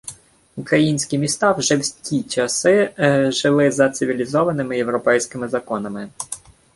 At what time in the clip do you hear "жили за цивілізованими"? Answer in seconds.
3.33-4.77